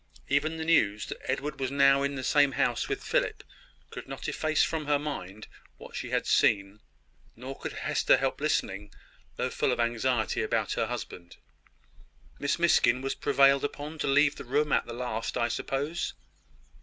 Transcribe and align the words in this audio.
Even 0.29 0.57
the 0.57 0.65
news 0.65 1.05
that 1.05 1.29
Edward 1.29 1.59
was 1.59 1.69
now 1.69 2.01
in 2.01 2.15
the 2.15 2.23
same 2.23 2.53
house 2.53 2.89
with 2.89 3.03
Philip, 3.03 3.43
could 3.91 4.07
not 4.07 4.27
efface 4.27 4.63
from 4.63 4.87
her 4.87 4.97
mind 4.97 5.45
what 5.77 5.95
she 5.95 6.09
had 6.09 6.25
seen; 6.25 6.79
nor 7.35 7.55
could 7.59 7.73
Hester 7.73 8.17
help 8.17 8.41
listening, 8.41 8.91
though 9.35 9.51
full 9.51 9.71
of 9.71 9.79
anxiety 9.79 10.41
about 10.41 10.71
her 10.73 10.87
husband. 10.87 11.37
"Miss 12.39 12.57
Miskin 12.57 13.01
was 13.03 13.13
prevailed 13.13 13.63
upon 13.63 13.99
to 13.99 14.07
leave 14.07 14.35
her 14.39 14.43
room 14.43 14.71
at 14.71 14.87
the 14.87 14.93
last, 14.93 15.37
I 15.37 15.47
suppose?" 15.49 16.15